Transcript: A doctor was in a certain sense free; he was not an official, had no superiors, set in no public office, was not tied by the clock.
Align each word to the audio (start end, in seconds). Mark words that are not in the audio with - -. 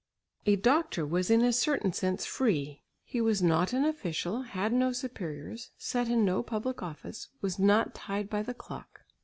A 0.47 0.55
doctor 0.55 1.05
was 1.05 1.29
in 1.29 1.43
a 1.43 1.53
certain 1.53 1.93
sense 1.93 2.25
free; 2.25 2.81
he 3.03 3.21
was 3.21 3.43
not 3.43 3.71
an 3.71 3.85
official, 3.85 4.41
had 4.41 4.73
no 4.73 4.91
superiors, 4.93 5.69
set 5.77 6.09
in 6.09 6.25
no 6.25 6.41
public 6.41 6.81
office, 6.81 7.27
was 7.41 7.59
not 7.59 7.93
tied 7.93 8.27
by 8.27 8.41
the 8.41 8.55
clock. 8.55 9.01